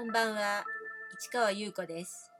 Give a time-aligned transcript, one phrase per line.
[0.00, 0.64] こんばんは、
[1.18, 2.30] 市川優子です。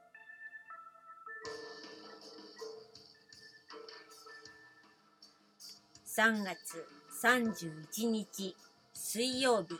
[6.07, 6.83] 3月
[7.21, 8.55] 31日
[8.95, 9.75] 水曜日、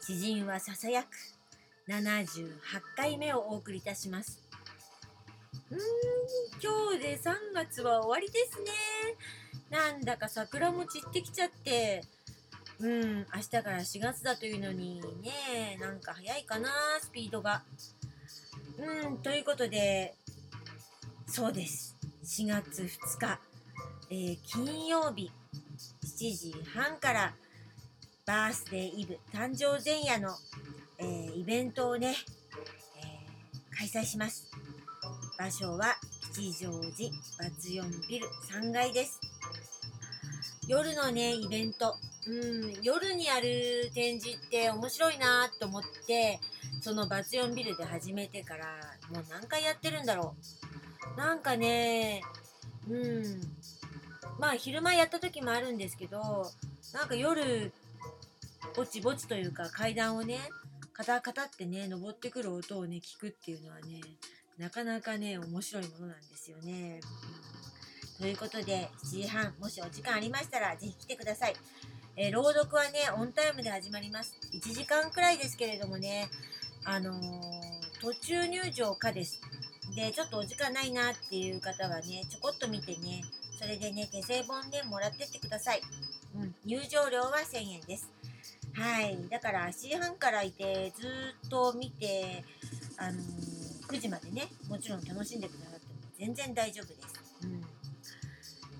[0.00, 1.08] 知人はささやく
[1.88, 2.52] 78
[2.96, 4.40] 回目をお送りいたします。
[5.72, 5.80] うーん、
[6.62, 8.70] 今日で3月は終わりですね。
[9.70, 12.04] なんだか桜も散ってきちゃって、
[12.80, 16.68] うん、明日から4月だというのにね、なんか早いかな、
[17.00, 17.64] スピードが。
[18.78, 20.14] うん、ということで、
[21.26, 21.96] そうです。
[22.24, 22.88] 4月2
[23.18, 23.40] 日、
[24.10, 25.32] えー金曜日、
[26.04, 27.34] 7時半から、
[28.24, 30.36] バースデーイブ、誕生前夜の、
[30.98, 32.14] えーイベントをね、
[32.96, 34.48] えー開催します。
[35.36, 35.96] 場所は
[36.32, 39.20] 吉祥寺バツ4ビル3階です。
[40.68, 41.96] 夜のね、イベント、
[42.28, 46.38] うん、夜にやる展示って面白いなと思って、
[46.82, 48.66] そのバツ4ビルで始めてから、
[49.10, 50.34] もう何回やってるんだろ
[51.16, 51.18] う。
[51.18, 52.20] なんかね、
[52.86, 53.40] うん、
[54.38, 56.50] まあ昼間やった時もあるんですけど、
[56.92, 57.72] なんか夜、
[58.76, 60.38] ぼちぼちというか階段をね、
[60.92, 64.02] カタカタってね、登ってくる音をね、聞くっていうのはね、
[64.58, 67.00] なかなかね、面白いものなんですよね。
[68.18, 71.54] ということで、7時半、もしお時間ありましたら、ぜひ来てください。
[72.20, 74.36] えー朗読はね、オンタイムで始まります。
[74.52, 76.28] 1時間くらいですけれどもね、
[76.84, 77.20] あのー
[78.00, 79.40] 途中入場かです。
[79.94, 83.22] で、ちょっとお時間ないなっていう方はね、ちょこっと見てね、
[83.56, 85.80] それでね、手製本ね、もらってってください。
[86.34, 88.10] うん、入場料は1000円です。
[88.72, 89.16] はい。
[89.30, 92.42] だから、7時半からいて、ずーっと見て、
[92.96, 97.00] あのー9時までね、もちろん楽しんでくださっても全然大丈夫です。
[97.44, 97.60] うん。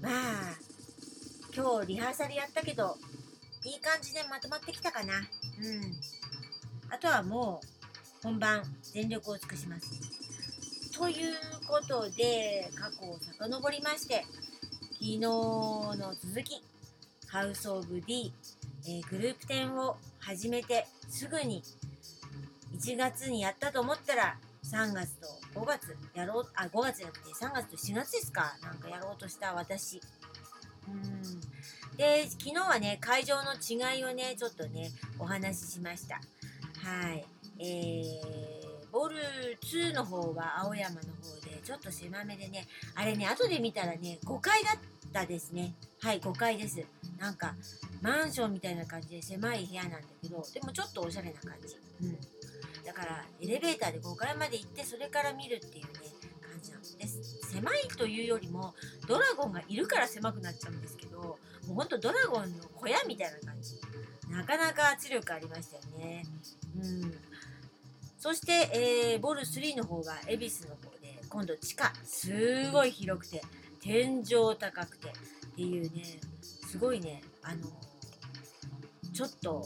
[0.03, 0.57] まあ、
[1.55, 2.97] 今日リハーサルやったけど、
[3.65, 5.15] いい感じでまとまってきたかな。
[5.15, 5.23] うん。
[6.91, 7.67] あとはもう、
[8.23, 8.63] 本番、
[8.95, 9.91] 全力を尽くします。
[10.99, 11.35] という
[11.67, 14.25] ことで、過去を遡りまして、
[14.93, 16.63] 昨日の続き、
[17.29, 18.33] ハウス・オブ・ディ、
[18.87, 21.63] えーグループ展を始めてすぐに
[22.75, 25.15] 1月にやったと思ったら3月
[25.53, 28.57] と5月やろうあ5月じゃなくて3月と4月ですか？
[28.63, 30.01] なんかやろうとした私
[30.89, 31.41] うん
[31.99, 36.15] で昨日はね会場の違いをねちょっとねお話ししました。
[36.15, 37.25] はい。
[37.61, 39.17] えー、ボル
[39.61, 44.79] 2の方は青山の方でちょっと狭めでねあれね後で見たらね5階だっ
[45.13, 45.75] たですね。
[46.01, 46.85] はい5階です。
[47.19, 47.57] なんか
[48.01, 51.77] マンションみたいな感じで狭い部屋なんだけどでもちょっとおしゃれな感じ。
[52.07, 52.19] うん。
[52.87, 55.91] だからエレベーターで5階まで行ってそれから見るっていうね
[56.41, 58.73] 感じなんです狭いというよりも
[59.07, 63.79] ドラゴンがいるから狭くなっちゃうんですけどもうほんとドラゴンの小屋みたいな感じ。
[64.31, 66.25] なかなか圧力ありましたよね。
[66.77, 67.15] うん。
[68.19, 68.53] そして、
[69.13, 73.43] えーボル3の方は恵比寿の方で今度地下すごい広くて
[73.81, 75.13] 天井高くてっ
[75.55, 76.03] ていうね
[76.43, 77.63] すごいねあの
[79.13, 79.65] ちょっと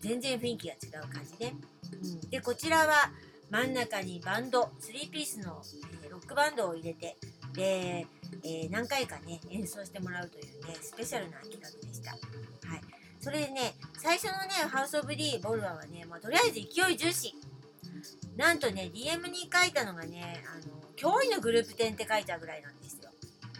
[0.00, 1.54] 全然雰囲気が違う感じね、
[1.92, 3.10] うん、でこちらは
[3.50, 5.62] 真ん中にバンド3ピースの、
[6.02, 7.16] えーロックバンドを入れて
[7.54, 8.06] で、
[8.48, 12.12] えー何回かね演奏してもらうというねスペシャルな企画でした。
[12.12, 12.80] はい。
[13.20, 17.34] それでね最初のねハウス・オブ・ディ・ボルワはね、まあ、とりあえず勢い重視。
[18.36, 23.10] なんとね DM に書いたのがねあの驚異のグループ展って書いたぐらいなんですよ。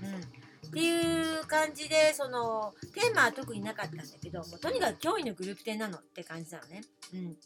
[0.02, 6.82] うん、っていう感じでそのテーマは特になかったんだけどもうとにかく驚異のグループ展なのって感じなのね。
[7.12, 7.36] うん、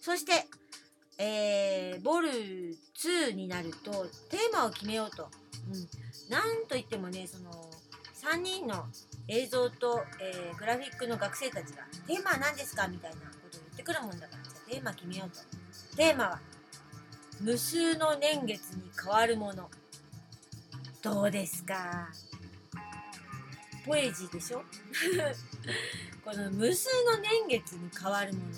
[0.00, 0.32] そして、
[1.18, 5.28] えーボル2になるとテーマを決めようと。
[5.68, 7.50] うん、なんといってもねその
[8.22, 8.86] 3人の
[9.28, 15.96] 映像と、えーグラフィックの学生たちが「テーマは何ですか?」みたいなことを言ってくるもんだからじゃテーマ決めようと。
[15.96, 16.40] テーマは
[17.40, 19.70] 「無数の年月に変わるもの」
[21.02, 22.08] どうですか？
[23.86, 24.62] ポエジーでしょ？
[26.24, 28.52] この無数の年月に変わるもの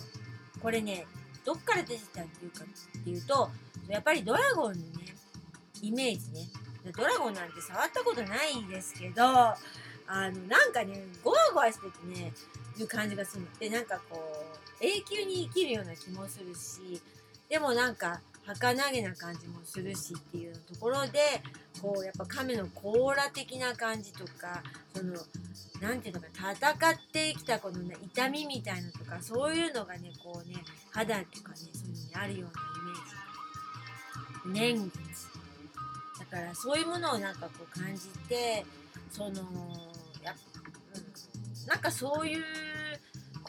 [0.60, 1.06] これね
[1.44, 3.50] どっから出てたっていうかっていうと
[3.88, 5.14] やっぱりドラゴンのね
[5.82, 6.46] イメージね。
[6.96, 9.56] ドラゴンなんて触ったことないですけどあ
[10.06, 12.32] のなんかねゴワゴワしててね
[12.78, 13.48] いう感じがするの。
[13.58, 14.46] でなんかこ
[14.80, 17.00] う永久に生きるような気もするし
[17.48, 21.42] でもなんか儚げな感じもするしっていうところで
[21.80, 24.62] こうやっぱ亀の甲羅的な感じとか
[24.94, 25.14] その
[25.80, 30.56] なんていうのか戦ってきたこの、ね、痛みみたいなとかそういうのがねこうね
[30.90, 32.46] 肌とかねそういうのにあるよ
[34.46, 34.80] うなイメージ。
[34.80, 35.28] 年月。
[36.18, 38.64] だからそういうものをなんかこう感じて
[39.10, 39.42] その
[40.22, 40.34] やっ、
[40.94, 42.42] うん、なんかそういう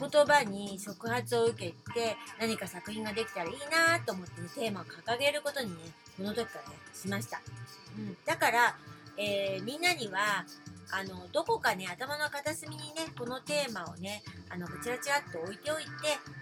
[0.08, 5.76] 言葉に触発を受けて何か作品ができたらいいなと思ってねテーマを掲げることにね
[6.16, 7.40] この時からねしました、
[7.96, 8.76] うん、だから、
[9.16, 10.44] えー、みんなには
[10.90, 15.88] あのどこかね頭の片隅にねこのテーマをねあのこちらちらっと置いておいて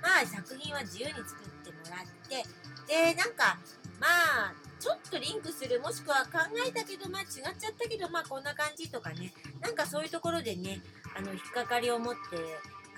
[0.03, 2.43] まあ作品は自由に作ってもらって
[2.89, 3.59] でなんか
[4.01, 4.07] ま
[4.51, 10.81] あちょっとリンクするもしくは考えたけどまあ違っちゃったけどまあこんな感じとかねなんかそういうところでね
[11.17, 12.19] あの引っかかりを持って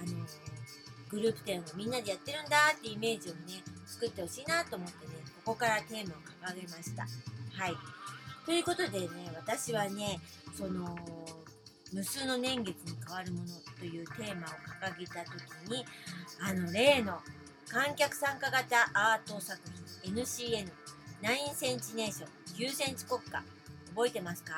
[0.00, 0.24] あの
[1.12, 5.12] グループ展をみんなでやってるんだってイメージをね作ってほしいなと思ってね
[5.44, 7.02] ここからテーマを掲げました。
[7.02, 7.08] は
[7.68, 7.74] い
[8.46, 10.18] ということでね私はね
[10.56, 10.96] その
[11.92, 13.46] 無数の年月に変わるもの
[13.78, 14.50] というテーマを
[14.82, 15.84] 掲げた時に
[16.40, 17.20] あの例の
[17.68, 19.60] 観客参加型アート作
[20.02, 23.42] 品 NCN9 センチネーション9センチ国家
[23.94, 24.52] 覚えてますか？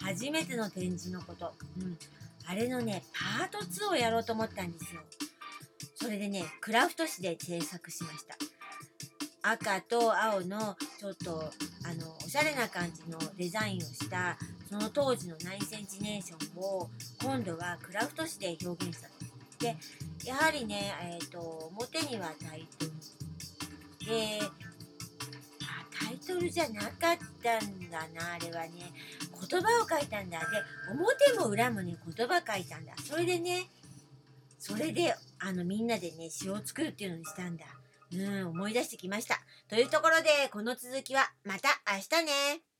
[0.00, 1.54] 初めての展示のこと。
[1.80, 1.96] うん。
[2.48, 5.00] あれのね、パート2をやろうと思ったんですよ。
[6.06, 8.36] それでね、クラフト紙で制作しました。
[9.42, 11.50] 赤と青のちょっと
[11.84, 14.38] あのおしゃれな感じのデザインをした
[14.70, 16.88] その当時の9センチネーションを
[17.20, 19.14] 今度はクラフト紙で表現したと。
[19.58, 19.76] で
[20.24, 22.92] やはりね、えーと、表にはタイトル
[24.06, 24.38] で
[25.98, 26.90] タイトルじゃなかっ
[27.42, 28.92] たんだなあれはね
[29.50, 30.44] 言葉を書いたんだで
[30.88, 33.66] 表も裏もね言葉書いたんだそれでね
[34.58, 37.64] それであのみんなでね詩を作るっていうのにしたんだ。
[38.12, 39.40] うん思い出してきました。
[39.68, 42.75] というところでこの続きはまた明日ね。